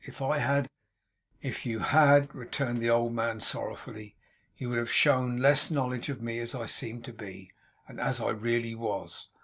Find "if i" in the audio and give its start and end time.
0.03-0.39